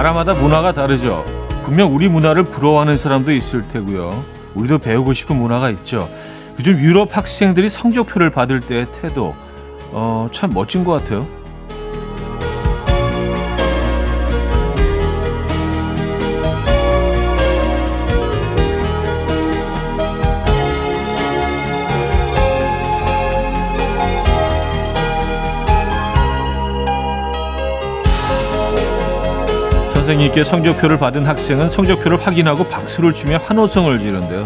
나라마다 0.00 0.32
문화가 0.32 0.72
다르죠. 0.72 1.26
분명 1.62 1.94
우리 1.94 2.08
문화를 2.08 2.44
부러워하는 2.44 2.96
사람도 2.96 3.32
있을 3.32 3.68
테고요. 3.68 4.24
우리도 4.54 4.78
배우고 4.78 5.12
싶은 5.12 5.36
문화가 5.36 5.68
있죠. 5.68 6.08
요즘 6.58 6.78
유럽 6.78 7.14
학생들이 7.14 7.68
성적표를 7.68 8.30
받을 8.30 8.60
때의 8.60 8.86
태도 8.86 9.34
어, 9.92 10.26
참 10.32 10.54
멋진 10.54 10.84
것 10.84 10.92
같아요. 10.92 11.26
선생님께 30.10 30.42
성적표를 30.42 30.98
받은 30.98 31.24
학생은 31.24 31.68
성적표를 31.68 32.20
확인하고 32.20 32.64
박수를 32.64 33.14
치며 33.14 33.36
환호성을 33.36 33.96
지른대요. 33.96 34.44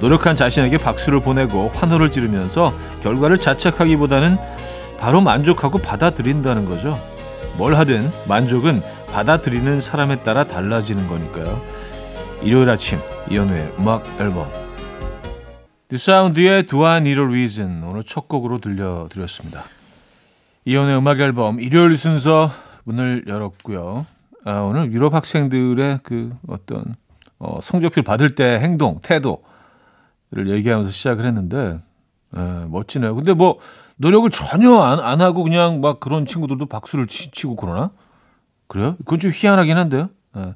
노력한 0.00 0.36
자신에게 0.36 0.78
박수를 0.78 1.18
보내고 1.18 1.70
환호를 1.74 2.12
지르면서 2.12 2.72
결과를 3.02 3.38
자책하기보다는 3.38 4.36
바로 5.00 5.20
만족하고 5.20 5.78
받아들인다는 5.78 6.66
거죠. 6.66 7.00
뭘 7.58 7.74
하든 7.74 8.08
만족은 8.28 8.80
받아들이는 9.12 9.80
사람에 9.80 10.22
따라 10.22 10.44
달라지는 10.44 11.08
거니까요. 11.08 11.60
일요일 12.44 12.70
아침 12.70 13.00
이연우의 13.28 13.72
음악 13.80 14.06
앨범 14.20 14.48
Do 15.88 16.86
I 16.86 16.98
Need 16.98 17.20
a 17.20 17.26
Reason 17.26 17.82
오늘 17.82 18.04
첫 18.04 18.28
곡으로 18.28 18.60
들려드렸습니다. 18.60 19.64
이연우의 20.64 20.98
음악 20.98 21.18
앨범 21.18 21.60
일요일 21.60 21.96
순서 21.96 22.52
문을 22.84 23.24
열었고요. 23.26 24.13
아, 24.44 24.60
오늘 24.60 24.92
유럽 24.92 25.14
학생들의 25.14 26.00
그 26.02 26.30
어떤 26.46 26.96
어, 27.38 27.60
성적표 27.62 28.02
받을 28.02 28.34
때 28.34 28.58
행동, 28.60 29.00
태도를 29.00 30.50
얘기하면서 30.50 30.90
시작을 30.90 31.24
했는데 31.24 31.80
에, 32.36 32.40
멋지네요. 32.68 33.14
근데 33.14 33.32
뭐 33.32 33.58
노력을 33.96 34.28
전혀 34.30 34.78
안, 34.80 35.00
안 35.00 35.20
하고 35.22 35.44
그냥 35.44 35.80
막 35.80 35.98
그런 35.98 36.26
친구들도 36.26 36.66
박수를 36.66 37.06
치, 37.06 37.30
고 37.46 37.56
그러나? 37.56 37.90
그래요? 38.66 38.96
그건 38.98 39.18
좀 39.18 39.30
희한하긴 39.32 39.76
한데요. 39.78 40.10
에, 40.36 40.54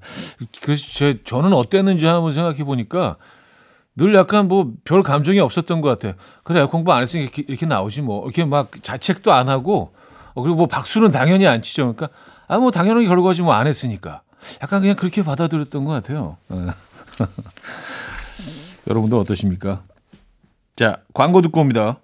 그래서 0.62 0.84
제 0.92 1.20
저는 1.24 1.54
어땠는지 1.54 2.04
한번 2.06 2.32
생각해 2.32 2.64
보니까 2.64 3.16
늘 3.96 4.14
약간 4.14 4.48
뭐 4.48 4.72
별 4.84 5.02
감정이 5.02 5.40
없었던 5.40 5.80
것 5.80 5.88
같아요. 5.88 6.12
그래 6.42 6.64
공부 6.66 6.92
안 6.92 7.02
했으니까 7.02 7.24
이렇게, 7.24 7.44
이렇게 7.48 7.66
나오지 7.66 8.02
뭐 8.02 8.24
이렇게 8.24 8.44
막 8.44 8.70
자책도 8.82 9.32
안 9.32 9.48
하고 9.48 9.92
어, 10.34 10.42
그리고 10.42 10.56
뭐 10.56 10.66
박수는 10.66 11.10
당연히 11.10 11.46
안 11.46 11.62
치죠. 11.62 11.94
그러니까 11.94 12.08
아, 12.48 12.58
뭐, 12.58 12.70
당연히 12.70 13.06
결과지 13.06 13.42
뭐 13.42 13.54
안 13.54 13.66
했으니까. 13.66 14.22
약간 14.62 14.80
그냥 14.80 14.96
그렇게 14.96 15.22
받아들였던 15.22 15.84
것 15.84 15.92
같아요. 15.92 16.36
네. 16.48 16.56
여러분도 18.88 19.18
어떠십니까? 19.20 19.82
자, 20.76 20.98
광고 21.12 21.42
듣고 21.42 21.60
옵니다. 21.60 21.98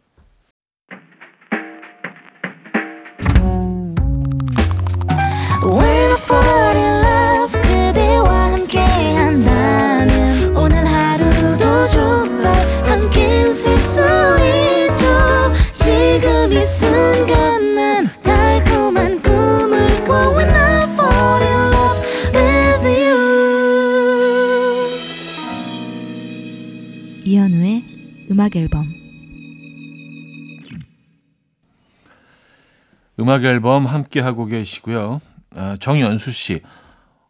음악 33.34 33.44
앨범 33.44 33.84
함께 33.84 34.20
하고 34.20 34.46
계시고요. 34.46 35.20
아, 35.56 35.76
정연수 35.80 36.30
씨. 36.30 36.60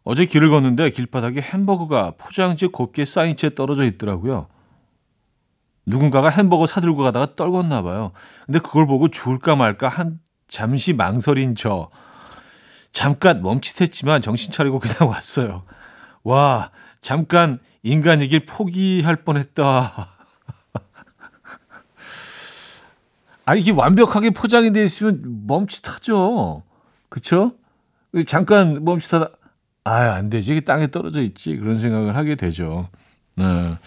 어제 0.03 0.25
길을 0.25 0.51
걷는데 0.51 0.91
길바닥에 0.91 1.41
햄버거가 1.41 2.13
포장지 2.15 2.67
곱게 2.67 3.05
쌓인 3.05 3.35
채 3.35 3.55
떨어져 3.55 3.83
있더라고요. 3.85 4.47
누군가가 5.87 6.29
햄버거 6.29 6.67
사들고 6.67 7.01
가다가 7.01 7.33
떨궜나 7.35 7.83
봐요. 7.83 8.11
근데 8.45 8.59
그걸 8.59 8.85
보고 8.85 9.07
죽을까 9.07 9.55
말까 9.55 9.89
한 9.89 10.19
잠시 10.47 10.93
망설인 10.93 11.55
저. 11.55 11.89
잠깐 12.91 13.41
멈칫했지만 13.41 14.21
정신 14.21 14.51
차리고 14.51 14.77
그냥 14.77 15.09
왔어요. 15.09 15.63
와, 16.23 16.69
잠깐 17.01 17.59
인간이길 17.81 18.45
포기할 18.45 19.15
뻔했다. 19.23 20.14
아니 23.45 23.61
이게 23.61 23.71
완벽하게 23.71 24.31
포장이 24.31 24.71
돼 24.73 24.83
있으면 24.83 25.45
멈칫하죠. 25.47 26.63
그렇죠? 27.09 27.53
잠깐 28.27 28.83
멈칫하다 28.83 29.29
아, 29.83 29.93
안 30.13 30.29
되지. 30.31 30.51
이게 30.53 30.61
땅에 30.61 30.89
떨어져 30.89 31.21
있지. 31.21 31.55
그런 31.57 31.79
생각을 31.79 32.15
하게 32.15 32.35
되죠. 32.35 32.89
네. 33.35 33.77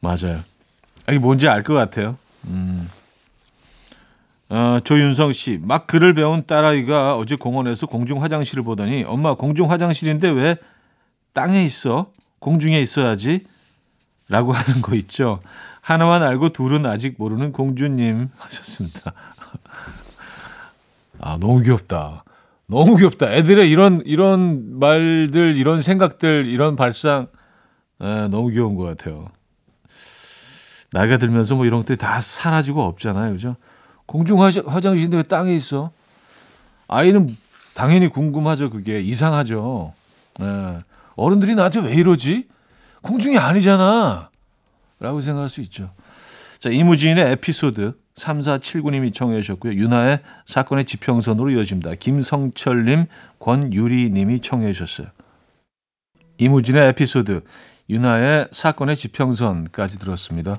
맞아요. 0.00 0.40
이게 1.08 1.18
뭔지 1.18 1.48
알 1.48 1.62
것 1.62 1.72
같아요. 1.74 2.16
음. 2.46 2.88
어, 4.50 4.78
조윤성 4.82 5.32
씨, 5.32 5.58
막 5.62 5.86
글을 5.86 6.12
배운 6.14 6.44
딸아이가 6.44 7.16
어제 7.16 7.36
공원에서 7.36 7.86
공중 7.86 8.22
화장실을 8.22 8.64
보더니 8.64 9.04
엄마 9.04 9.34
공중 9.34 9.70
화장실인데 9.70 10.28
왜 10.30 10.56
땅에 11.32 11.64
있어? 11.64 12.10
공중에 12.40 12.80
있어야지. 12.80 13.46
라고 14.28 14.52
하는 14.52 14.82
거 14.82 14.94
있죠. 14.96 15.40
하나만 15.90 16.22
알고 16.22 16.50
둘은 16.50 16.86
아직 16.86 17.16
모르는 17.18 17.50
공주님 17.50 18.28
하셨습니다. 18.38 19.12
아, 21.20 21.36
너무 21.40 21.60
귀엽다. 21.62 22.22
너무 22.66 22.96
귀엽다. 22.96 23.32
애들의 23.32 23.68
이런, 23.68 24.00
이런 24.04 24.78
말들, 24.78 25.56
이런 25.56 25.80
생각들, 25.80 26.46
이런 26.46 26.76
발상, 26.76 27.26
에, 28.00 28.28
너무 28.28 28.50
귀여운 28.50 28.76
것 28.76 28.84
같아요. 28.84 29.28
나이가 30.92 31.16
들면서 31.16 31.56
뭐 31.56 31.66
이런 31.66 31.80
것들이 31.80 31.98
다 31.98 32.20
사라지고 32.20 32.82
없잖아요. 32.82 33.32
그죠? 33.32 33.56
공중 34.06 34.40
화장실인데 34.40 35.16
왜 35.16 35.22
땅에 35.24 35.52
있어? 35.56 35.90
아이는 36.86 37.36
당연히 37.74 38.08
궁금하죠. 38.08 38.70
그게 38.70 39.00
이상하죠. 39.00 39.92
에, 40.40 40.78
어른들이 41.16 41.56
나한테 41.56 41.80
왜 41.80 41.94
이러지? 41.94 42.46
공중이 43.02 43.38
아니잖아. 43.38 44.29
라고 45.00 45.20
생각할 45.20 45.48
수 45.48 45.60
있죠. 45.62 45.90
자, 46.58 46.68
이무진의 46.68 47.32
에피소드 47.32 47.94
3479님이 48.14 49.14
청해 49.14 49.40
주셨고요. 49.40 49.72
윤하의 49.74 50.20
사건의 50.44 50.84
지평선으로 50.84 51.50
이어집니다. 51.50 51.94
김성철님, 51.94 53.06
권유리님이 53.38 54.40
청해 54.40 54.72
주셨어요. 54.74 55.08
이무진의 56.38 56.88
에피소드, 56.88 57.42
윤하의 57.88 58.48
사건의 58.52 58.96
지평선까지 58.96 59.98
들었습니다. 59.98 60.58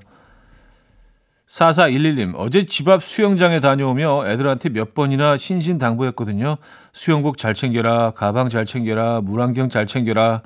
4411님, 1.48 2.34
어제 2.36 2.66
집 2.66 2.88
앞 2.88 3.04
수영장에 3.04 3.60
다녀오며 3.60 4.26
애들한테 4.28 4.70
몇 4.70 4.94
번이나 4.94 5.38
신신당부했거든요. 5.38 6.58
수영복 6.94 7.38
잘 7.38 7.54
챙겨라, 7.54 8.12
가방 8.12 8.50
잘 8.50 8.66
챙겨라, 8.66 9.22
물안경 9.22 9.70
잘 9.70 9.86
챙겨라. 9.86 10.42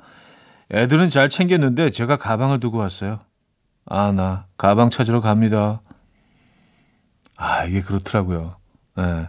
애들은 0.72 1.08
잘 1.08 1.28
챙겼는데 1.28 1.90
제가 1.90 2.16
가방을 2.16 2.58
두고 2.60 2.78
왔어요. 2.78 3.20
아, 3.86 4.12
나 4.12 4.46
가방 4.56 4.90
찾으러 4.90 5.20
갑니다. 5.20 5.80
아, 7.36 7.64
이게 7.64 7.80
그렇더라고요. 7.80 8.56
예. 8.98 9.28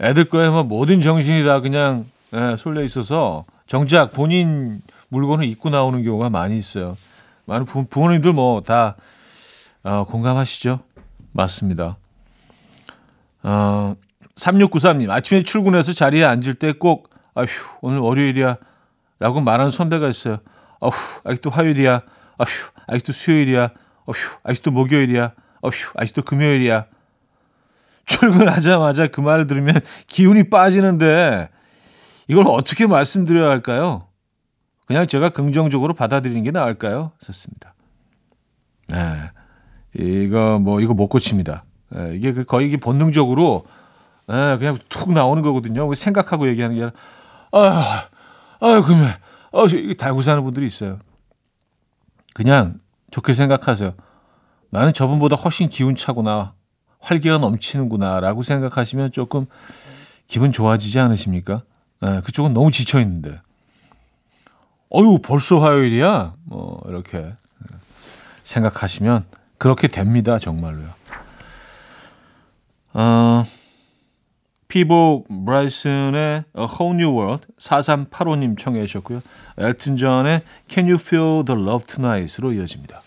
애들 0.00 0.28
거에 0.28 0.48
뭐 0.50 0.62
모든 0.64 1.00
정신이 1.00 1.44
다 1.44 1.60
그냥 1.60 2.06
예, 2.34 2.56
쏠려 2.56 2.82
있어서 2.82 3.44
정작 3.66 4.12
본인 4.12 4.82
물건을 5.08 5.44
입고 5.44 5.70
나오는 5.70 6.02
경우가 6.02 6.30
많이 6.30 6.58
있어요. 6.58 6.96
많은 7.46 7.64
부, 7.66 7.84
부모님들 7.86 8.32
뭐 8.32 8.60
다 8.62 8.96
어, 9.84 10.04
공감하시죠? 10.04 10.80
맞습니다. 11.32 11.96
어, 13.42 13.96
3693님, 14.36 15.10
아침에 15.10 15.42
출근해서 15.42 15.92
자리에 15.92 16.24
앉을 16.24 16.54
때 16.54 16.72
꼭, 16.72 17.10
아휴, 17.34 17.46
오늘 17.80 17.98
월요일이야. 17.98 18.56
라고 19.18 19.40
말하는 19.40 19.70
선배가 19.70 20.08
있어요. 20.08 20.38
어휴, 20.80 20.92
아직도 21.24 21.50
화요일이야. 21.50 22.02
어휴, 22.42 22.70
아직도 22.86 23.12
수요일이야. 23.12 23.70
어휴, 24.06 24.38
아직도 24.42 24.70
목요일이야. 24.72 25.32
어휴, 25.62 25.72
아직도 25.94 26.22
금요일이야. 26.22 26.86
출근하자마자 28.04 29.08
그 29.08 29.20
말을 29.20 29.46
들으면 29.46 29.80
기운이 30.08 30.50
빠지는데 30.50 31.48
이걸 32.26 32.46
어떻게 32.48 32.86
말씀드려야 32.86 33.48
할까요? 33.48 34.08
그냥 34.86 35.06
제가 35.06 35.30
긍정적으로 35.30 35.94
받아들이는 35.94 36.42
게 36.42 36.50
나을까요? 36.50 37.12
좋습니다. 37.24 37.74
네. 38.88 38.98
이거 39.94 40.58
뭐 40.58 40.80
이거 40.80 40.94
못 40.94 41.08
고칩니다. 41.08 41.64
네, 41.90 42.16
이게 42.16 42.32
그 42.32 42.44
거의 42.44 42.76
본능적으로 42.76 43.64
네, 44.26 44.56
그냥 44.58 44.78
툭 44.88 45.12
나오는 45.12 45.42
거거든요. 45.42 45.92
생각하고 45.94 46.48
얘기하는 46.48 46.76
게 46.76 46.82
아니라 46.82 46.98
아, 47.52 48.08
아, 48.60 48.82
금요일. 48.82 49.14
어, 49.52 49.66
이게 49.66 49.94
달고 49.94 50.22
사는 50.22 50.42
분들이 50.42 50.66
있어요. 50.66 50.98
그냥 52.34 52.80
좋게 53.10 53.32
생각하세요. 53.32 53.94
나는 54.70 54.92
저분보다 54.92 55.36
훨씬 55.36 55.68
기운 55.68 55.94
차구나. 55.94 56.54
활기가 57.00 57.38
넘치는구나라고 57.38 58.42
생각하시면 58.42 59.12
조금 59.12 59.46
기분 60.26 60.52
좋아지지 60.52 60.98
않으십니까? 61.00 61.62
네, 62.00 62.20
그쪽은 62.22 62.54
너무 62.54 62.70
지쳐 62.70 63.00
있는데. 63.00 63.40
어유 64.90 65.18
벌써 65.22 65.58
화요일이야. 65.58 66.34
뭐 66.44 66.82
이렇게 66.86 67.34
생각하시면 68.44 69.24
그렇게 69.58 69.88
됩니다, 69.88 70.38
정말로요. 70.38 70.90
어, 72.94 73.44
피보 74.72 75.26
브라이슨의 75.28 76.44
A 76.56 76.66
Whole 76.66 76.96
New 76.96 77.10
World 77.14 77.46
4385님 77.58 78.58
청해 78.58 78.86
주셨고요. 78.86 79.20
엘튼 79.58 79.98
존의 79.98 80.40
Can 80.66 80.88
You 80.88 80.98
Feel 80.98 81.44
the 81.44 81.60
Love 81.60 81.84
Tonight으로 81.86 82.52
이어집니다. 82.52 83.02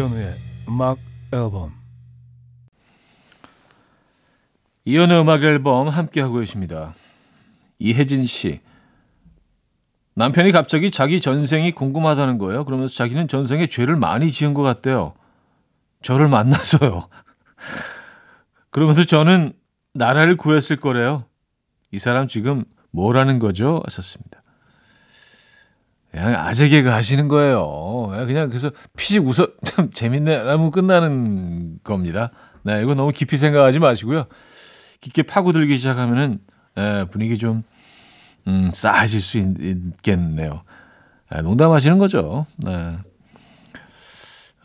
이현우의 0.00 0.34
음악 0.66 0.98
앨범 1.30 1.74
이연의 4.86 5.20
음악 5.20 5.44
앨범 5.44 5.88
함께하고 5.88 6.38
계십니다. 6.38 6.94
이혜진 7.78 8.24
씨. 8.24 8.60
남편이 10.14 10.52
갑자기 10.52 10.90
자기 10.90 11.20
전생이 11.20 11.72
궁금하다는 11.72 12.38
거예요. 12.38 12.64
그러면서 12.64 12.94
자기는 12.94 13.28
전생에 13.28 13.66
죄를 13.66 13.96
많이 13.96 14.30
지은 14.32 14.54
것 14.54 14.62
같대요. 14.62 15.12
저를 16.00 16.28
만나서요. 16.28 17.08
그러면서 18.70 19.04
저는 19.04 19.52
나라를 19.92 20.38
구했을 20.38 20.76
거래요. 20.76 21.26
이 21.92 21.98
사람 21.98 22.26
지금 22.26 22.64
뭐라는 22.90 23.38
거죠? 23.38 23.82
하셨습니다. 23.84 24.39
그냥 26.10 26.34
아재 26.34 26.68
개그 26.68 26.88
하시는 26.88 27.28
거예요. 27.28 28.08
그냥 28.26 28.48
그래서 28.48 28.70
피식 28.96 29.26
웃어 29.26 29.48
참 29.64 29.90
재밌네 29.90 30.42
라면 30.42 30.70
끝나는 30.70 31.78
겁니다. 31.84 32.30
네, 32.62 32.82
이거 32.82 32.94
너무 32.94 33.12
깊이 33.12 33.36
생각하지 33.36 33.78
마시고요. 33.78 34.26
깊게 35.00 35.22
파고들기 35.22 35.78
시작하면은 35.78 36.38
에, 36.76 37.04
분위기 37.04 37.38
좀 37.38 37.62
음, 38.46 38.70
싸해질 38.72 39.20
수 39.20 39.38
있, 39.38 39.46
겠네요 40.02 40.62
에, 41.32 41.42
농담하시는 41.42 41.98
거죠. 41.98 42.46
네. 42.56 42.98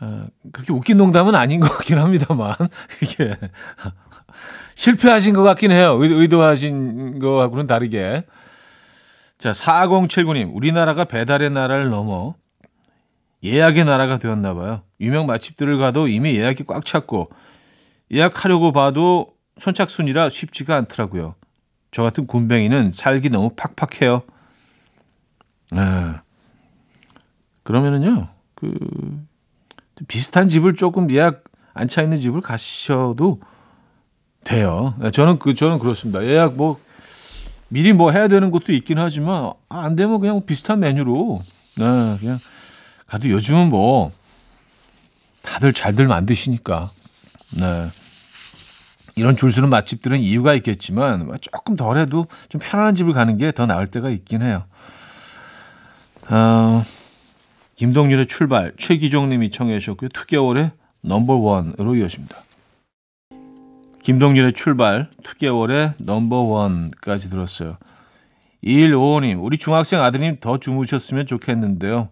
어, 0.00 0.26
그렇게 0.52 0.72
웃긴 0.72 0.98
농담은 0.98 1.34
아닌 1.34 1.60
것 1.60 1.68
같긴 1.70 1.98
합니다만 1.98 2.54
이게 3.02 3.34
실패하신 4.74 5.34
것 5.34 5.42
같긴 5.42 5.70
해요. 5.70 5.96
의, 6.00 6.28
도하신 6.28 7.18
거하고는 7.18 7.66
다르게. 7.66 8.24
자, 9.38 9.52
4079님, 9.52 10.54
우리나라가 10.54 11.04
배달의 11.04 11.50
나라를 11.50 11.90
넘어 11.90 12.34
예약의 13.44 13.84
나라가 13.84 14.18
되었나 14.18 14.54
봐요. 14.54 14.82
유명 15.00 15.26
맛집들을 15.26 15.78
가도 15.78 16.08
이미 16.08 16.36
예약이 16.36 16.64
꽉 16.64 16.84
찼고 16.84 17.30
예약하려고 18.12 18.72
봐도 18.72 19.34
선착순이라 19.58 20.30
쉽지가 20.30 20.74
않더라고요. 20.76 21.34
저 21.90 22.02
같은 22.02 22.26
군뱅이는 22.26 22.90
살기 22.90 23.30
너무 23.30 23.50
팍팍해요. 23.56 24.22
아, 25.72 26.22
그러면은요, 27.62 28.28
그, 28.54 28.72
비슷한 30.08 30.48
집을 30.48 30.74
조금 30.74 31.10
예약 31.10 31.44
안 31.74 31.88
차 31.88 32.02
있는 32.02 32.18
집을 32.18 32.40
가셔도 32.40 33.40
돼요. 34.44 34.94
네, 34.98 35.10
저는 35.10 35.38
그, 35.38 35.54
저는 35.54 35.78
그렇습니다. 35.78 36.24
예약 36.24 36.54
뭐, 36.56 36.80
미리 37.68 37.92
뭐 37.92 38.10
해야 38.12 38.28
되는 38.28 38.50
것도 38.50 38.72
있긴 38.72 38.98
하지만, 38.98 39.52
아, 39.68 39.80
안 39.82 39.96
되면 39.96 40.20
그냥 40.20 40.44
비슷한 40.46 40.80
메뉴로, 40.80 41.42
네, 41.78 42.16
그냥 42.20 42.38
가도 43.06 43.28
요즘은 43.30 43.68
뭐, 43.68 44.12
다들 45.42 45.72
잘들 45.72 46.06
만드시니까, 46.06 46.90
네. 47.58 47.88
이런 49.18 49.34
줄 49.36 49.50
서는 49.50 49.70
맛집들은 49.70 50.20
이유가 50.20 50.52
있겠지만 50.54 51.26
뭐 51.26 51.36
조금 51.38 51.74
덜해도 51.74 52.26
좀 52.50 52.60
편안한 52.62 52.94
집을 52.94 53.14
가는 53.14 53.38
게 53.38 53.50
더 53.50 53.64
나을 53.64 53.86
때가 53.86 54.10
있긴 54.10 54.42
해요. 54.42 54.64
어, 56.28 56.84
김동률의 57.76 58.26
출발 58.26 58.72
최기종님이 58.76 59.50
청해 59.50 59.78
주셨고요. 59.78 60.10
2개월의 60.10 60.72
넘버원으로 61.00 61.94
이어집니다. 61.94 62.36
김동률의 64.06 64.52
출발 64.52 65.10
2개월의 65.24 65.94
넘버원까지 65.98 67.28
들었어요. 67.28 67.76
2155님 68.62 69.42
우리 69.42 69.58
중학생 69.58 70.00
아드님 70.00 70.36
더 70.38 70.58
주무셨으면 70.58 71.26
좋겠는데요. 71.26 72.10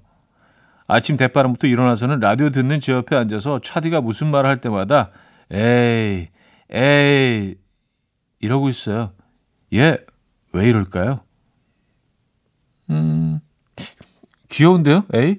아침 0.89 1.17
대바람부터 1.17 1.69
일어나서는 1.69 2.19
라디오 2.19 2.51
듣는 2.51 2.81
제 2.81 2.91
옆에 2.91 3.15
앉아서 3.15 3.61
차디가 3.61 4.01
무슨 4.01 4.33
말을 4.33 4.51
할 4.51 4.61
때마다 4.61 5.13
에이 5.53 6.31
에이, 6.73 7.55
이러고 8.41 8.71
있어요. 8.71 9.13
얘, 9.73 9.97
왜 10.53 10.69
이럴까요? 10.69 11.21
음, 12.91 13.39
귀여운데요? 14.49 15.05
에이? 15.15 15.39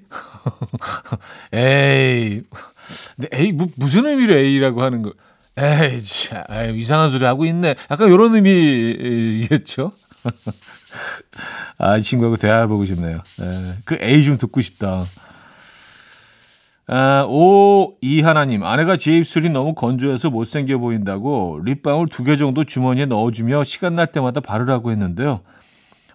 에이. 1.51 2.43
근데 3.17 3.27
에이, 3.33 3.51
무, 3.51 3.67
무슨 3.75 4.05
의미로 4.05 4.35
에이라고 4.35 4.81
하는 4.81 5.01
거? 5.01 5.11
에이, 5.57 6.01
참, 6.03 6.43
에이, 6.49 6.77
이상한 6.77 7.11
소리 7.11 7.23
하고 7.25 7.45
있네. 7.45 7.75
약간 7.89 8.09
이런 8.11 8.35
의미겠죠? 8.35 9.91
아, 11.77 11.97
이 11.97 12.01
친구하고 12.01 12.37
대화해보고 12.37 12.85
싶네요. 12.85 13.17
에, 13.41 13.77
그 13.85 13.97
에이 14.01 14.23
좀 14.25 14.37
듣고 14.37 14.59
싶다. 14.61 15.05
아, 16.87 17.25
오, 17.27 17.95
이하나님, 18.01 18.63
아내가 18.63 18.97
제 18.97 19.17
입술이 19.17 19.49
너무 19.49 19.73
건조해서 19.73 20.29
못생겨 20.29 20.77
보인다고 20.77 21.59
립밤을 21.63 22.07
두 22.09 22.23
개 22.23 22.37
정도 22.37 22.63
주머니에 22.63 23.05
넣어주며 23.05 23.63
시간 23.63 23.95
날 23.95 24.07
때마다 24.07 24.39
바르라고 24.41 24.91
했는데요. 24.91 25.41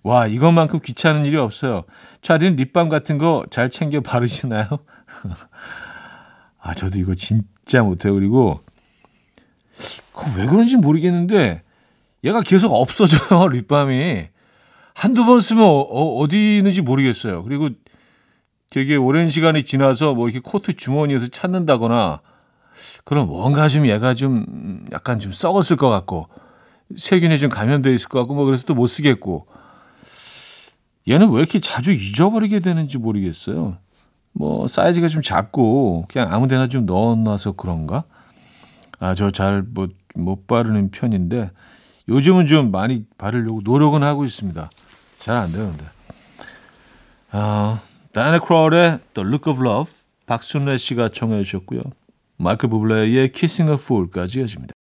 와, 0.02 0.26
이것만큼 0.26 0.80
귀찮은 0.84 1.26
일이 1.26 1.36
없어요. 1.36 1.84
차디는 2.22 2.56
립밤 2.56 2.88
같은 2.88 3.18
거 3.18 3.44
잘 3.50 3.68
챙겨 3.70 4.00
바르시나요? 4.00 4.66
아, 6.60 6.74
저도 6.74 6.98
이거 6.98 7.14
진짜 7.14 7.82
못해요. 7.82 8.14
그리고, 8.14 8.60
왜 10.36 10.46
그런지 10.46 10.76
모르겠는데, 10.76 11.62
얘가 12.24 12.42
계속 12.42 12.72
없어져요, 12.72 13.48
립밤이. 13.48 14.28
한두 14.94 15.24
번 15.24 15.40
쓰면 15.40 15.64
어, 15.64 16.16
어디 16.18 16.58
있는지 16.58 16.82
모르겠어요. 16.82 17.42
그리고 17.44 17.70
되게 18.68 18.96
오랜 18.96 19.30
시간이 19.30 19.64
지나서 19.64 20.14
뭐 20.14 20.28
이렇게 20.28 20.40
코트 20.42 20.74
주머니에서 20.74 21.28
찾는다거나 21.28 22.20
그럼 23.04 23.28
뭔가 23.28 23.68
좀 23.68 23.86
얘가 23.86 24.14
좀 24.14 24.84
약간 24.92 25.18
좀 25.18 25.32
썩었을 25.32 25.76
것 25.76 25.88
같고 25.88 26.28
세균에 26.96 27.38
좀 27.38 27.48
감염돼 27.48 27.94
있을 27.94 28.08
것 28.08 28.18
같고 28.18 28.34
뭐 28.34 28.44
그래서 28.44 28.64
또 28.66 28.74
못 28.74 28.86
쓰겠고 28.88 29.46
얘는 31.08 31.30
왜 31.30 31.38
이렇게 31.38 31.60
자주 31.60 31.92
잊어버리게 31.92 32.60
되는지 32.60 32.98
모르겠어요. 32.98 33.78
뭐 34.32 34.68
사이즈가 34.68 35.08
좀 35.08 35.22
작고 35.22 36.06
그냥 36.08 36.32
아무데나 36.32 36.68
좀 36.68 36.84
넣어놔서 36.86 37.52
그런가? 37.52 38.04
아 39.00 39.14
저 39.14 39.30
잘 39.30 39.64
뭐 39.74 39.88
못 40.14 40.46
바르는 40.46 40.90
편인데 40.90 41.50
요즘은 42.08 42.46
좀 42.46 42.70
많이 42.72 43.04
바르려고 43.16 43.60
노력은 43.62 44.02
하고 44.02 44.24
있습니다. 44.24 44.70
잘 45.20 45.36
안 45.36 45.52
되는데. 45.52 45.84
아 47.30 47.80
다이나 48.12 48.40
크롤의 48.40 48.98
The 49.14 49.26
Look 49.28 49.52
of 49.52 49.64
Love 49.64 49.92
박순래 50.26 50.76
씨가 50.78 51.10
청해 51.10 51.42
주셨고요. 51.44 51.82
마이클 52.36 52.68
부블레의 52.68 53.30
Kissing 53.32 53.70
a 53.70 53.74
Fool까지 53.74 54.40
이어집니다. 54.40 54.72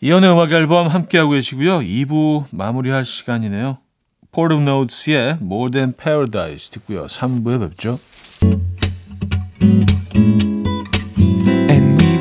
이연의 0.00 0.30
음악 0.32 0.52
앨범 0.52 0.86
함께하고 0.88 1.30
계시고요. 1.32 1.80
2부 1.80 2.44
마무리할 2.50 3.04
시간이네요. 3.04 3.78
Port 4.32 4.52
of 4.52 4.60
Notes의 4.62 5.38
More 5.40 5.70
Than 5.70 5.92
Paradise 5.92 6.70
듣고요. 6.70 7.06
3부에 7.06 7.60
뵙죠. 7.60 7.98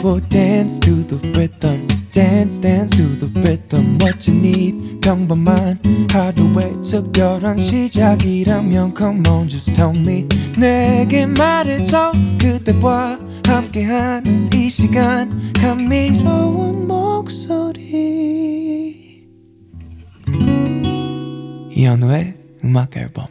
Will 0.04 0.22
dance 0.30 0.80
to 0.80 1.04
the 1.04 1.18
rhythm 1.36 1.86
dance 2.14 2.60
dance 2.60 2.96
to 2.96 3.04
the 3.20 3.28
rhythm 3.42 3.98
what 4.00 4.26
you 4.26 4.40
need 4.40 5.02
평범한 5.02 5.80
하루의 6.10 6.82
특별한 6.82 7.60
시작이라면 7.60 8.94
come 8.96 9.28
on 9.28 9.50
just 9.50 9.74
tell 9.74 9.94
me 9.94 10.26
내게 10.58 11.26
말해줘 11.26 12.14
그대와 12.40 13.20
함께한 13.46 14.50
이 14.54 14.70
시간 14.70 15.52
감미로운 15.60 16.88
목소리 16.88 18.87
이현우의 21.80 22.34
음악 22.64 22.98
앨범 22.98 23.28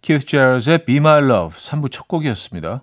키스 0.00 0.24
제럴의 0.24 0.86
Be 0.86 0.96
My 0.96 1.22
Love 1.22 1.58
3부 1.58 1.92
첫 1.92 2.08
곡이었습니다. 2.08 2.82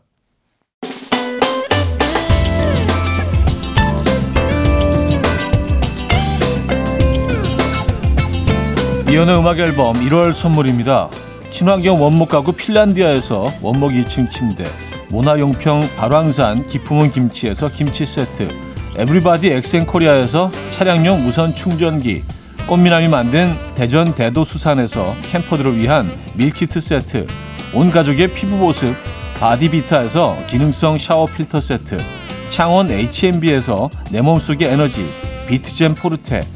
이연의 9.09 9.39
음악 9.39 9.57
앨범 9.57 9.95
1월 9.95 10.31
선물입니다. 10.31 11.09
친환경 11.49 11.99
원목 11.99 12.29
가구 12.29 12.51
핀란디아에서 12.51 13.47
원목 13.63 13.93
2층 13.93 14.29
침대, 14.29 14.65
모나용평 15.09 15.81
발왕산 15.97 16.67
기품은 16.67 17.09
김치에서 17.09 17.69
김치 17.69 18.05
세트, 18.05 18.49
에브리바디 18.97 19.49
엑센코리아에서 19.49 20.51
차량용 20.69 21.23
무선 21.23 21.55
충전기, 21.55 22.21
꽃미남이 22.71 23.09
만든 23.09 23.53
대전 23.75 24.15
대도수산에서 24.15 25.13
camper들을 25.23 25.77
위한 25.77 26.09
밀키트 26.35 26.79
세트, 26.79 27.27
온 27.73 27.91
가족의 27.91 28.29
피부 28.29 28.57
보습 28.59 28.95
바디비타에서 29.41 30.37
기능성 30.47 30.97
샤워 30.97 31.25
필터 31.25 31.59
세트, 31.59 31.99
창원 32.49 32.89
H&B에서 32.89 33.89
내 34.09 34.21
몸속의 34.21 34.69
에너지 34.69 35.05
비트젠 35.49 35.95
포르테, 35.95 36.47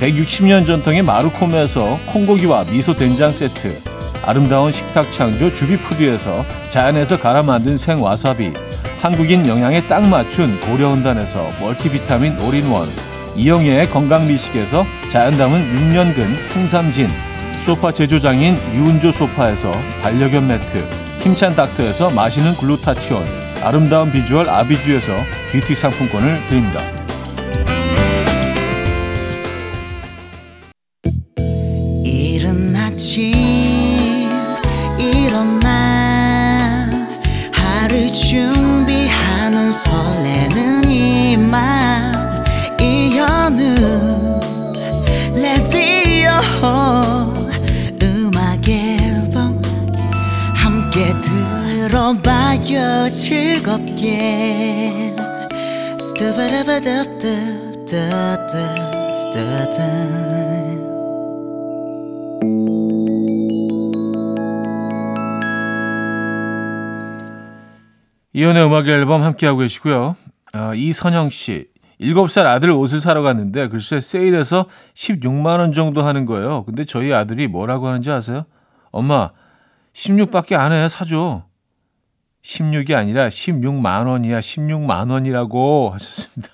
160년 0.00 0.64
전통의 0.64 1.02
마루코메에서 1.02 1.98
콩고기와 2.06 2.66
미소 2.70 2.94
된장 2.94 3.32
세트, 3.32 3.76
아름다운 4.24 4.70
식탁 4.70 5.10
창조 5.10 5.52
주비푸드에서 5.52 6.44
자연에서 6.68 7.18
갈아 7.18 7.42
만든 7.42 7.76
생와사비, 7.76 8.52
한국인 9.02 9.44
영양에 9.48 9.82
딱 9.88 10.04
맞춘 10.04 10.56
고려온단에서 10.60 11.48
멀티비타민 11.60 12.38
올인원, 12.38 13.13
이영애의 13.36 13.90
건강미식에서 13.90 14.84
자연 15.10 15.36
담은 15.36 15.60
6년근 15.60 16.56
홍삼진, 16.56 17.08
소파 17.64 17.92
제조장인 17.92 18.56
유운조 18.74 19.12
소파에서 19.12 19.72
반려견 20.02 20.46
매트, 20.46 20.78
힘찬 21.20 21.54
닥터에서 21.54 22.10
마시는 22.10 22.54
글루타치온, 22.54 23.24
아름다운 23.62 24.12
비주얼 24.12 24.48
아비주에서 24.48 25.12
뷰티 25.52 25.74
상품권을 25.74 26.38
드립니다. 26.48 27.03
들어봐요 52.74 53.10
즐겁게 53.10 55.14
스타바라바답답답답 56.00 58.34
이연의 68.36 68.66
음악 68.66 68.88
앨범 68.88 69.22
함께하고 69.22 69.60
계시고요. 69.60 70.16
아, 70.54 70.74
이선영 70.74 71.30
씨. 71.30 71.68
7살 72.00 72.46
아들 72.46 72.72
옷을 72.72 73.00
사러 73.00 73.22
갔는데 73.22 73.68
글쎄 73.68 74.00
세일해서 74.00 74.66
16만 74.94 75.60
원 75.60 75.72
정도 75.72 76.04
하는 76.04 76.26
거예요. 76.26 76.64
근데 76.64 76.84
저희 76.84 77.12
아들이 77.12 77.46
뭐라고 77.46 77.86
하는지 77.86 78.10
아세요? 78.10 78.44
엄마, 78.90 79.30
16밖에 79.94 80.54
안 80.54 80.72
해. 80.72 80.88
사줘. 80.88 81.44
16이 82.44 82.94
아니라 82.94 83.28
16만 83.28 84.06
원이야. 84.06 84.38
16만 84.38 85.10
원이라고 85.10 85.90
하셨습니다. 85.94 86.52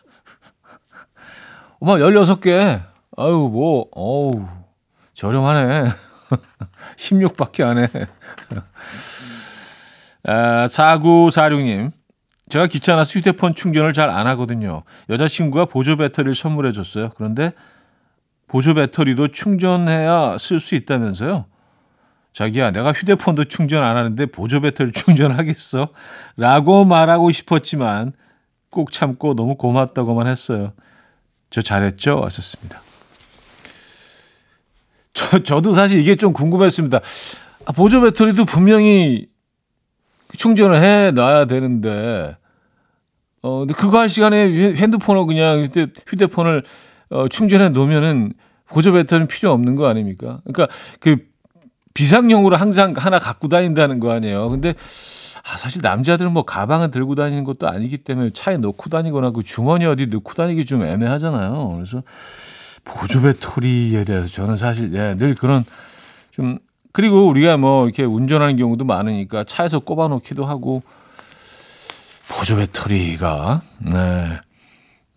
엄마 1.80 1.96
16개. 1.96 2.80
아유, 3.16 3.50
뭐, 3.52 3.86
어우, 3.92 4.46
저렴하네. 5.14 5.90
16밖에 6.96 7.64
안 7.64 7.78
해. 7.78 7.88
아, 10.24 10.66
4946님. 10.66 11.92
제가 12.48 12.66
귀찮아서 12.66 13.18
휴대폰 13.18 13.54
충전을 13.54 13.92
잘 13.92 14.10
안 14.10 14.26
하거든요. 14.28 14.82
여자친구가 15.08 15.66
보조 15.66 15.96
배터리를 15.96 16.34
선물해 16.34 16.72
줬어요. 16.72 17.10
그런데 17.16 17.52
보조 18.48 18.74
배터리도 18.74 19.28
충전해야 19.28 20.36
쓸 20.38 20.58
수 20.60 20.74
있다면서요? 20.74 21.46
자기야, 22.32 22.70
내가 22.70 22.92
휴대폰도 22.92 23.44
충전 23.44 23.82
안 23.82 23.96
하는데 23.96 24.26
보조 24.26 24.60
배터리 24.60 24.92
충전하겠어? 24.92 25.88
라고 26.36 26.84
말하고 26.84 27.30
싶었지만 27.30 28.12
꼭 28.70 28.92
참고 28.92 29.34
너무 29.34 29.56
고맙다고만 29.56 30.26
했어요. 30.26 30.72
저 31.50 31.60
잘했죠? 31.60 32.20
왔었습니다. 32.20 32.80
저, 35.12 35.42
저도 35.42 35.72
사실 35.72 36.00
이게 36.00 36.14
좀 36.14 36.32
궁금했습니다. 36.32 37.00
아, 37.66 37.72
보조 37.72 38.00
배터리도 38.00 38.44
분명히 38.44 39.26
충전을 40.36 40.80
해 40.80 41.10
놔야 41.10 41.46
되는데, 41.46 42.36
어, 43.42 43.58
근데 43.60 43.74
그거 43.74 43.98
할 43.98 44.08
시간에 44.08 44.74
핸드폰을 44.74 45.26
그냥 45.26 45.64
휴대, 45.64 45.88
휴대폰을 46.06 46.62
어, 47.10 47.26
충전해 47.26 47.70
놓으면은 47.70 48.32
보조 48.68 48.92
배터리는 48.92 49.26
필요 49.26 49.50
없는 49.50 49.74
거 49.74 49.88
아닙니까? 49.88 50.40
그러니까 50.44 50.72
그 51.00 51.29
비상용으로 52.00 52.56
항상 52.56 52.94
하나 52.96 53.18
갖고 53.18 53.48
다닌다는 53.48 54.00
거 54.00 54.10
아니에요. 54.10 54.48
근데 54.48 54.72
아, 55.44 55.58
사실 55.58 55.82
남자들은 55.82 56.32
뭐 56.32 56.44
가방을 56.44 56.90
들고 56.90 57.14
다니는 57.14 57.44
것도 57.44 57.68
아니기 57.68 57.98
때문에 57.98 58.30
차에 58.32 58.56
놓고 58.56 58.88
다니거나 58.88 59.32
그 59.32 59.42
주머니 59.42 59.84
어디 59.84 60.06
넣고 60.06 60.32
다니기 60.32 60.64
좀 60.64 60.82
애매하잖아요. 60.82 61.74
그래서 61.74 62.02
보조 62.84 63.20
배터리에 63.20 64.04
대해서 64.04 64.28
저는 64.28 64.56
사실 64.56 64.94
예, 64.94 65.14
늘 65.14 65.34
그런 65.34 65.66
좀 66.30 66.58
그리고 66.92 67.28
우리가 67.28 67.58
뭐 67.58 67.84
이렇게 67.84 68.02
운전하는 68.02 68.56
경우도 68.56 68.86
많으니까 68.86 69.44
차에서 69.44 69.80
꼽아 69.80 70.08
놓기도 70.08 70.46
하고 70.46 70.82
보조 72.28 72.56
배터리가 72.56 73.60
네. 73.78 74.40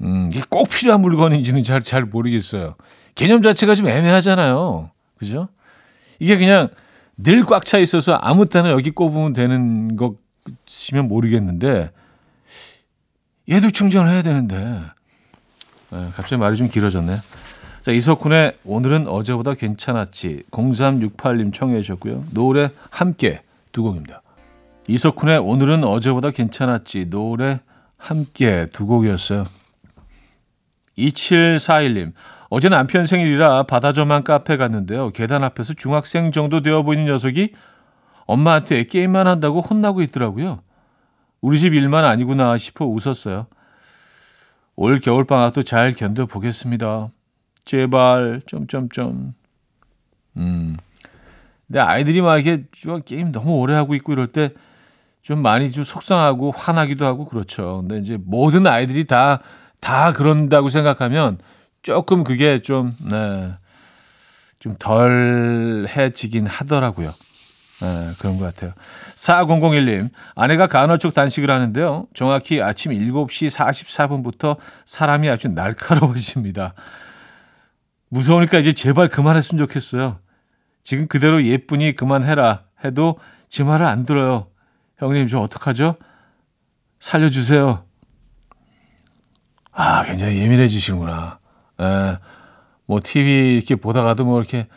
음, 0.01 0.29
이게 0.33 0.41
꼭 0.49 0.67
필요한 0.67 0.99
물건인지는 0.99 1.63
잘, 1.63 1.79
잘 1.79 2.03
모르겠어요. 2.03 2.75
개념 3.15 3.41
자체가 3.41 3.73
좀 3.73 3.87
애매하잖아요. 3.87 4.91
그죠? 5.17 5.47
이게 6.23 6.37
그냥 6.37 6.69
늘 7.17 7.45
꽉 7.45 7.65
차 7.65 7.77
있어서 7.79 8.13
아무 8.15 8.47
때나 8.47 8.71
여기 8.71 8.89
꼽으면 8.91 9.33
되는 9.33 9.97
것이면 9.97 11.07
모르겠는데 11.09 11.91
얘도 13.49 13.71
충전을 13.71 14.09
해야 14.09 14.21
되는데 14.23 14.55
네, 15.91 16.09
갑자기 16.15 16.37
말이 16.37 16.55
좀 16.57 16.69
길어졌네. 16.69 17.17
자, 17.81 17.91
이석훈의 17.91 18.57
오늘은 18.63 19.07
어제보다 19.07 19.53
괜찮았지 19.53 20.43
0368님 20.51 21.53
청해 21.53 21.81
주셨고요. 21.81 22.23
노래 22.31 22.69
함께 22.89 23.41
두 23.73 23.83
곡입니다. 23.83 24.21
이석훈의 24.87 25.39
오늘은 25.39 25.83
어제보다 25.83 26.31
괜찮았지 26.31 27.09
노래 27.09 27.59
함께 27.97 28.67
두 28.71 28.85
곡이었어요. 28.87 29.43
2741님 30.97 32.13
어제 32.55 32.69
남편 32.69 33.07
생일이라 33.07 33.63
바다저만 33.63 34.23
카페 34.23 34.57
갔는데요. 34.57 35.09
계단 35.09 35.43
앞에서 35.43 35.73
중학생 35.73 36.31
정도 36.31 36.61
되어 36.61 36.83
보이는 36.83 37.03
녀석이 37.05 37.51
엄마한테 38.27 38.83
게임만 38.83 39.25
한다고 39.25 39.59
혼나고 39.59 40.03
있더라고요. 40.03 40.61
우리 41.41 41.57
집 41.57 41.73
일만 41.73 42.05
아니구나 42.05 42.55
싶어 42.59 42.85
웃었어요. 42.85 43.47
올 44.75 44.99
겨울방학도 44.99 45.63
잘 45.63 45.93
견뎌보겠습니다. 45.93 47.09
제발 47.65 48.41
점점점. 48.45 49.33
음. 50.37 50.77
근데 51.65 51.79
아이들이 51.79 52.21
막 52.21 52.37
이렇게 52.37 52.65
좀 52.71 53.01
게임 53.03 53.31
너무 53.31 53.57
오래 53.57 53.73
하고 53.73 53.95
있고 53.95 54.13
이럴 54.13 54.27
때 54.27 54.53
좀 55.23 55.41
많이 55.41 55.71
좀 55.71 55.83
속상하고 55.85 56.51
화나기도 56.51 57.05
하고 57.05 57.25
그렇죠. 57.25 57.77
근데 57.79 57.97
이제 57.97 58.19
모든 58.23 58.67
아이들이 58.67 59.07
다 59.07 59.41
다 59.83 60.13
그런다고 60.13 60.69
생각하면 60.69 61.39
조금 61.83 62.23
그게 62.23 62.61
좀 62.61 62.95
네. 62.99 63.53
좀 64.59 64.75
덜해지긴 64.79 66.47
하더라고요. 66.47 67.13
예, 67.83 68.13
그런 68.17 68.37
것 68.37 68.45
같아요. 68.45 68.73
4001님, 69.15 70.09
아내가 70.35 70.67
간헐적 70.67 71.13
단식을 71.13 71.51
하는데요. 71.51 72.07
정확히 72.13 72.61
아침 72.61 72.93
7시 72.93 73.49
44분부터 73.49 74.57
사람이 74.85 75.29
아주 75.29 75.49
날카로워집니다. 75.49 76.73
무서우니까 78.07 78.59
이제 78.59 78.71
제발 78.71 79.09
그만했으면 79.09 79.57
좋겠어요. 79.65 80.19
지금 80.83 81.07
그대로 81.07 81.43
예쁘니 81.43 81.95
그만해라 81.95 82.63
해도 82.85 83.19
제 83.49 83.65
말을 83.65 83.85
안 83.85 84.05
들어요. 84.05 84.47
형님, 84.97 85.27
저 85.27 85.39
어떡하죠? 85.39 85.97
살려주세요. 86.99 87.83
아, 89.73 90.03
굉장히 90.05 90.37
예민해지시는구나. 90.37 91.39
예, 91.81 92.17
뭐, 92.85 92.99
TV 93.03 93.55
이렇게 93.55 93.75
보다가도 93.75 94.25
뭐, 94.25 94.39
이렇게 94.39 94.67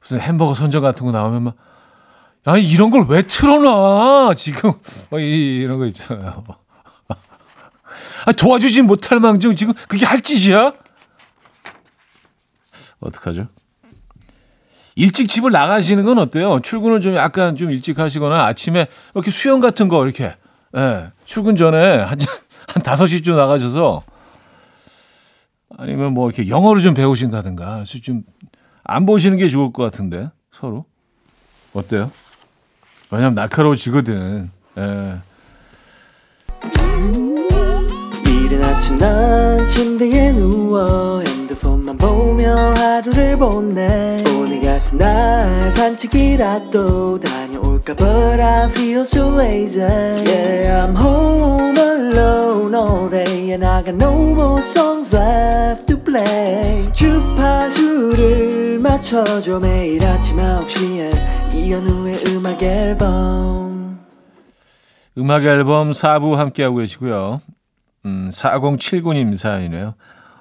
무슨 0.00 0.20
햄버거 0.20 0.54
선전 0.54 0.82
같은 0.82 1.04
거 1.04 1.12
나오면 1.12 1.42
막, 1.44 1.54
야, 2.48 2.56
이런 2.56 2.90
걸 2.90 3.06
왜 3.08 3.22
틀어놔, 3.22 4.34
지금. 4.34 4.72
뭐, 5.10 5.18
이, 5.20 5.58
이런 5.58 5.78
거 5.78 5.86
있잖아요. 5.86 6.44
아, 8.26 8.32
도와주지 8.32 8.82
못할 8.82 9.20
망정 9.20 9.54
지금 9.56 9.74
그게 9.88 10.04
할 10.06 10.20
짓이야? 10.20 10.72
어떡하죠? 13.00 13.48
일찍 14.94 15.28
집을 15.28 15.50
나가시는 15.52 16.04
건 16.04 16.18
어때요? 16.18 16.60
출근을 16.60 17.00
좀 17.00 17.16
약간 17.16 17.54
좀 17.54 17.70
일찍 17.70 17.98
하시거나 17.98 18.46
아침에 18.46 18.86
이렇게 19.14 19.30
수영 19.30 19.60
같은 19.60 19.88
거 19.88 20.04
이렇게, 20.04 20.34
예, 20.76 21.10
출근 21.26 21.54
전에 21.56 21.96
한, 21.98 22.18
한 22.68 22.82
5시쯤 22.82 23.36
나가셔서 23.36 24.02
아니면 25.76 26.12
뭐 26.14 26.28
이렇게 26.28 26.48
영어를 26.48 26.82
좀 26.82 26.94
배우신다든가 26.94 27.74
그래서 27.74 27.98
좀 28.00 28.22
안 28.88 29.04
보시는 29.04 29.36
게 29.36 29.48
좋을 29.48 29.72
것 29.72 29.82
같은데 29.82 30.30
서로 30.52 30.84
어때요? 31.72 32.10
왜냐면 33.10 33.34
날카로워지거든. 33.34 34.50
예. 34.78 35.16
이른 38.28 38.62
아침 38.62 38.96
난 38.96 39.66
침대에 39.66 40.32
누워 40.32 41.20
핸드폰만 41.20 41.96
보며 41.98 42.54
하루를 42.74 43.36
보내 43.38 44.22
오늘 44.38 44.60
같은 44.62 44.98
날 44.98 45.72
산책이라도 45.72 47.18
다 47.20 47.45
녀올까 47.86 47.94
But 47.94 48.40
I 48.40 48.68
feel 48.70 49.02
so 49.02 49.28
lazy 49.28 49.80
Yeah 49.80 50.84
I'm 50.84 50.96
home 50.96 51.76
alone 51.78 52.74
all 52.74 53.08
day 53.08 53.52
And 53.52 53.64
I 53.64 53.82
got 53.82 53.94
no 53.94 54.34
more 54.34 54.60
songs 54.60 55.14
left 55.14 55.86
to 55.86 56.02
play 56.02 56.92
주파수를 56.92 58.80
맞춰줘 58.80 59.60
매일 59.60 60.04
아침 60.04 60.36
9시에 60.36 61.54
이현우의 61.54 62.24
음악 62.28 62.62
앨범 62.62 64.00
음악 65.18 65.44
앨범 65.44 65.92
4부 65.92 66.34
함께하고 66.34 66.76
계시고요. 66.76 67.40
음, 68.04 68.28
4079님 68.30 69.34
사연이네요. 69.36 69.94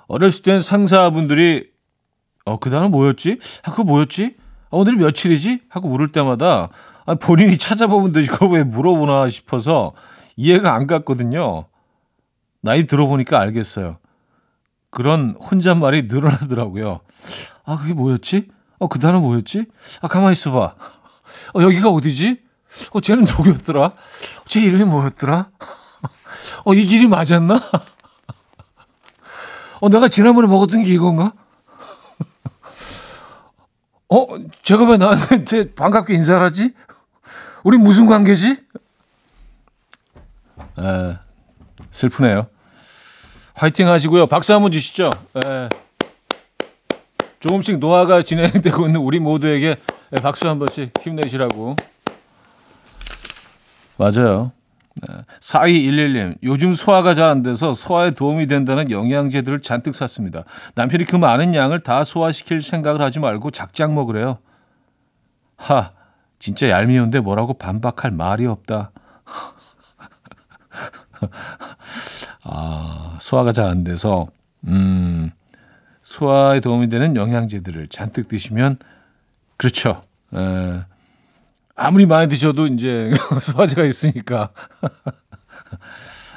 어렸을 0.07 0.43
땐 0.43 0.59
상사분들이 0.59 1.69
어, 2.43 2.59
그 2.59 2.69
단어 2.69 2.89
뭐였지? 2.89 3.39
아, 3.63 3.71
그거 3.71 3.83
뭐였지? 3.85 4.35
아, 4.65 4.67
오늘 4.71 4.97
며칠이지? 4.97 5.61
하고 5.69 5.87
물을 5.87 6.11
때마다 6.11 6.69
아, 7.05 7.15
본인이 7.15 7.57
찾아보면 7.57 8.11
되지 8.11 8.29
그걸 8.29 8.51
왜 8.51 8.63
물어보나 8.63 9.29
싶어서 9.29 9.93
이해가 10.35 10.73
안 10.73 10.87
갔거든요. 10.87 11.65
나이 12.61 12.87
들어보니까 12.87 13.39
알겠어요. 13.39 13.97
그런 14.89 15.35
혼잣말이 15.39 16.03
늘어나더라고요. 16.03 17.01
아, 17.65 17.77
그게 17.77 17.93
뭐였지? 17.93 18.49
어, 18.79 18.87
그 18.87 18.99
단어 18.99 19.19
뭐였지? 19.19 19.65
아, 20.01 20.07
가만히 20.07 20.33
있어봐. 20.33 20.75
어, 21.55 21.61
여기가 21.61 21.89
어디지? 21.91 22.41
어, 22.91 23.01
쟤는 23.01 23.25
누구였더라? 23.25 23.93
쟤 24.47 24.61
이름이 24.61 24.85
뭐였더라? 24.85 25.49
어, 26.65 26.73
이 26.73 26.85
길이 26.85 27.07
맞았나? 27.07 27.59
어, 29.81 29.89
내가 29.89 30.07
지난번에 30.07 30.47
먹었던 30.47 30.83
게 30.83 30.93
이건가? 30.93 31.33
어, 34.09 34.27
제가 34.61 34.85
왜 34.85 34.97
나한테 34.97 35.73
반갑게 35.73 36.13
인사를 36.13 36.43
하지? 36.45 36.73
우리 37.65 37.79
무슨 37.79 38.05
관계지? 38.05 38.57
에, 40.77 41.17
슬프네요. 41.89 42.45
화이팅 43.55 43.87
하시고요. 43.89 44.27
박수 44.27 44.53
한번 44.53 44.71
주시죠. 44.71 45.09
에, 45.35 45.69
조금씩 47.39 47.79
노화가 47.79 48.21
진행되고 48.21 48.85
있는 48.85 49.01
우리 49.01 49.19
모두에게 49.19 49.77
박수 50.21 50.47
한 50.47 50.59
번씩 50.59 50.91
힘내시라고. 51.01 51.75
맞아요. 53.97 54.51
네. 55.01 55.15
4211님, 55.39 56.35
요즘 56.43 56.75
소화가 56.75 57.15
잘 57.15 57.29
안 57.29 57.41
돼서 57.41 57.73
소화에 57.73 58.11
도움이 58.11 58.45
된다는 58.45 58.91
영양제들을 58.91 59.59
잔뜩 59.61 59.95
샀습니다. 59.95 60.43
남편이 60.75 61.05
그 61.05 61.15
많은 61.15 61.55
양을 61.55 61.79
다 61.79 62.03
소화시킬 62.03 62.61
생각을 62.61 63.01
하지 63.01 63.17
말고 63.19 63.49
작작 63.49 63.91
먹으래요. 63.91 64.37
하, 65.57 65.91
진짜 66.45 66.69
얄미운데 66.69 67.21
뭐라고 67.21 67.55
반박할 67.55 68.11
말이 68.11 68.45
없다. 68.45 68.91
아, 72.43 73.17
소화가 73.19 73.51
잘 73.51 73.67
안 73.67 73.83
돼서, 73.83 74.27
음, 74.67 75.31
소화에 76.03 76.59
도움이 76.59 76.89
되는 76.89 77.15
영양제들을 77.15 77.87
잔뜩 77.87 78.27
드시면, 78.27 78.77
그렇죠. 79.57 80.03
에, 80.35 80.81
아무리 81.75 82.05
많이 82.05 82.27
드셔도 82.27 82.67
이제 82.67 83.09
소화제가 83.41 83.83
있으니까. 83.83 84.51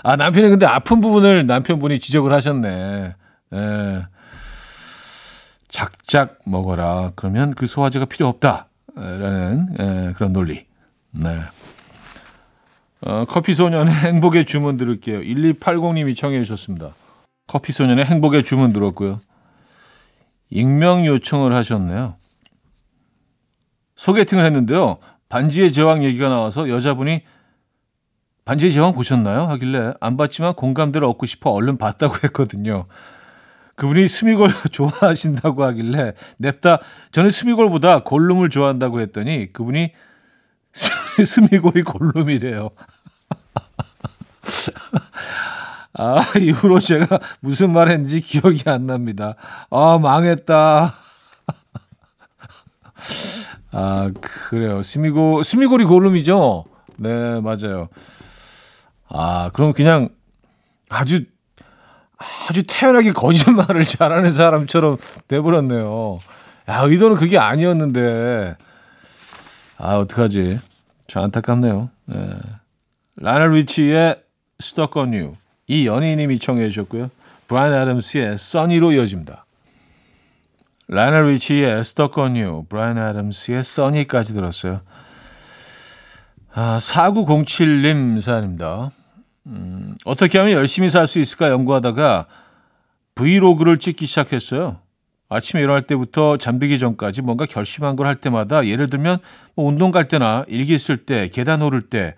아, 0.03 0.17
남편이 0.17 0.49
근데 0.49 0.65
아픈 0.65 1.03
부분을 1.03 1.47
남편분이 1.47 1.99
지적을 1.99 2.33
하셨네. 2.33 3.15
에, 3.53 4.03
작작 5.69 6.39
먹어라. 6.47 7.11
그러면 7.15 7.53
그 7.53 7.67
소화제가 7.67 8.07
필요 8.07 8.27
없다. 8.27 8.68
라는 8.99 9.69
에, 9.79 10.13
그런 10.15 10.33
논리. 10.33 10.67
네. 11.13 11.41
어, 13.01 13.25
커피 13.27 13.55
소년의 13.55 13.95
행복의 13.95 14.45
주문 14.45 14.77
들을게요. 14.77 15.21
1280님이 15.21 16.17
청해 16.17 16.43
주셨습니다. 16.45 16.95
커피 17.47 17.73
소년의 17.73 18.05
행복의 18.05 18.45
주문 18.45 18.73
들었고요. 18.73 19.21
익명 20.51 21.07
요청을 21.07 21.55
하셨네요. 21.55 22.17
소개팅을 23.97 24.45
했는데요. 24.47 24.99
반지의 25.29 25.73
제왕 25.73 26.05
얘기가 26.05 26.29
나와서 26.29 26.69
여자분이 26.69 27.23
반지의 28.45 28.73
제왕 28.73 28.95
보셨나요? 28.95 29.43
하길래 29.43 29.93
안 30.01 30.17
봤지만 30.17 30.55
공감대를 30.55 31.07
얻고 31.07 31.27
싶어 31.27 31.51
얼른 31.51 31.77
봤다고 31.77 32.15
했거든요. 32.25 32.87
그분이 33.79 34.09
스미골 34.09 34.51
좋아하신다고 34.73 35.65
하길래 35.65 36.13
냅다 36.37 36.81
저는 37.13 37.31
스미골보다 37.31 38.03
골룸을 38.03 38.51
좋아한다고 38.51 39.01
했더니 39.01 39.53
그분이 39.53 39.93
스미골이 41.25 41.83
골룸이래요. 41.83 42.71
아, 45.95 46.23
이후로 46.39 46.81
제가 46.81 47.19
무슨 47.41 47.73
말 47.73 47.89
했는지 47.89 48.21
기억이 48.21 48.63
안 48.67 48.87
납니다. 48.87 49.35
아, 49.71 49.99
망했다. 49.99 50.95
아, 53.73 54.11
그래요. 54.21 54.83
스미골, 54.83 55.45
스미골이 55.45 55.85
골룸이죠? 55.85 56.65
네, 56.99 57.41
맞아요. 57.41 57.89
아, 59.09 59.51
그럼 59.53 59.73
그냥 59.73 60.11
아주, 60.89 61.25
아주 62.49 62.63
태연하게 62.65 63.13
거짓말을 63.13 63.85
잘하는 63.87 64.33
사람처럼 64.33 64.99
돼버렸네요. 65.29 66.21
야, 66.69 66.81
의도는 66.81 67.17
그게 67.17 67.39
아니었는데. 67.39 68.57
아, 69.79 69.97
어떡하지. 69.97 70.59
저 71.07 71.21
안타깝네요. 71.21 71.91
네. 72.07 72.39
리치의 73.17 74.21
Stuck 74.61 75.01
on 75.01 75.15
You. 75.15 75.37
이 75.67 75.87
연예인님이 75.87 76.39
청해 76.39 76.69
주셨고요. 76.71 77.11
브라이언 77.47 77.75
애덤스의 77.75 78.37
써니로 78.39 78.93
이어집니다. 78.93 79.47
리치의 80.89 81.81
Stuck 81.81 82.21
on 82.23 82.37
You, 82.37 82.65
브라이언 82.69 82.99
애덤스의 82.99 83.63
써니까지 83.63 84.35
들었어요. 84.35 84.81
아, 86.53 86.79
4907님 86.79 88.21
사연입니다. 88.21 88.91
음, 89.49 89.95
어떻게 90.05 90.39
하면 90.39 90.53
열심히 90.55 90.91
살 90.91 91.07
수 91.07 91.19
있을까 91.19 91.51
연구하다가 91.51 92.27
브이로그를 93.15 93.79
찍기 93.79 94.07
시작했어요. 94.07 94.81
아침에 95.31 95.63
일어날 95.63 95.83
때부터 95.83 96.37
잠들기 96.39 96.79
전까지 96.79 97.23
뭔가 97.23 97.45
결심한 97.47 97.97
걸 97.97 98.07
할 98.07 98.17
때마다 98.17 98.67
예를 98.67 98.89
들면 98.89 99.19
뭐 99.55 99.67
운동 99.67 99.91
갈 99.91 100.09
때나 100.09 100.45
일기 100.49 100.79
쓸 100.79 101.05
때, 101.05 101.29
계단 101.29 101.61
오를 101.63 101.83
때 101.91 102.15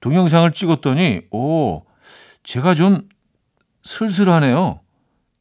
동영상을 0.00 0.50
찍었더니 0.52 1.22
오, 1.30 1.82
제가 2.42 2.74
좀 2.74 3.08
슬슬하네요. 3.82 4.80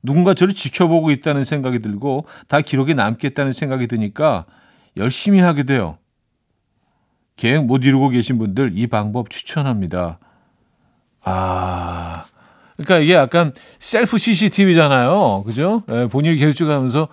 누군가 0.04 0.34
저를 0.34 0.54
지켜보고 0.54 1.12
있다는 1.12 1.44
생각이 1.44 1.80
들고 1.80 2.26
다 2.48 2.62
기록에 2.62 2.94
남겠다는 2.94 3.52
생각이 3.54 3.88
드니까 3.88 4.46
열심히 4.98 5.40
하게 5.40 5.64
돼요. 5.64 5.98
계획 7.36 7.66
못 7.66 7.84
이루고 7.84 8.10
계신 8.10 8.38
분들 8.38 8.74
이 8.76 8.88
방법 8.88 9.30
추천합니다. 9.30 10.20
아, 11.24 12.26
그러니까 12.76 12.98
이게 13.00 13.14
약간 13.14 13.54
셀프 13.80 14.18
CCTV잖아요. 14.18 15.44
그죠? 15.46 15.84
예, 15.90 16.08
본인이 16.08 16.38
계획 16.38 16.56
쪽하면서 16.56 17.08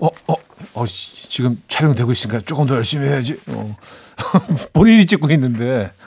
어, 0.00 0.06
어, 0.26 0.34
어, 0.74 0.86
씨, 0.86 1.28
지금 1.28 1.60
촬영되고 1.68 2.10
있으니까 2.12 2.40
조금 2.40 2.66
더 2.66 2.76
열심히 2.76 3.06
해야지. 3.08 3.36
어. 3.48 3.76
본인이 4.72 5.06
찍고 5.06 5.30
있는데. 5.32 5.92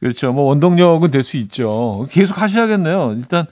그렇죠. 0.00 0.32
뭐 0.32 0.44
원동력은 0.44 1.10
될 1.10 1.22
수 1.22 1.36
있죠. 1.38 2.06
계속 2.10 2.40
하셔야겠네요. 2.40 3.14
일단 3.16 3.46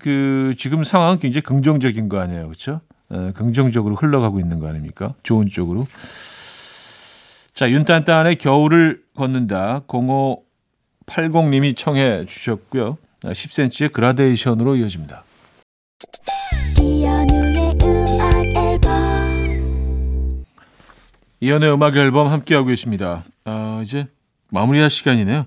그 0.00 0.54
지금 0.58 0.82
상황은 0.82 1.18
굉장히 1.20 1.42
긍정적인 1.42 2.08
거 2.08 2.18
아니에요, 2.18 2.46
그렇죠? 2.46 2.80
에, 3.12 3.30
긍정적으로 3.32 3.94
흘러가고 3.94 4.40
있는 4.40 4.58
거 4.58 4.68
아닙니까? 4.68 5.14
좋은 5.22 5.48
쪽으로. 5.48 5.86
자, 7.54 7.70
윤딴딴의 7.70 8.36
겨울을 8.36 9.03
걷는다. 9.14 9.82
0580님이 9.86 11.76
청해 11.76 12.24
주셨고요. 12.26 12.98
10cm의 13.22 13.92
그라데이션으로 13.92 14.76
이어집니다. 14.76 15.24
이연의 21.40 21.72
음악 21.74 21.96
앨범 21.96 22.28
함께하고 22.28 22.68
계십니다. 22.68 23.22
아, 23.44 23.80
이제 23.82 24.06
마무리할 24.50 24.88
시간이네요. 24.88 25.46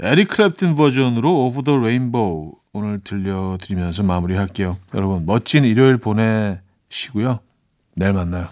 에릭 0.00 0.28
클랩튼 0.28 0.76
버전으로 0.76 1.46
Over 1.46 1.64
the 1.64 1.76
Rainbow 1.76 2.52
오늘 2.72 3.00
들려드리면서 3.02 4.02
마무리할게요. 4.02 4.76
여러분 4.94 5.24
멋진 5.24 5.64
일요일 5.64 5.96
보내시고요. 5.96 7.40
내일 7.96 8.12
만나요. 8.12 8.48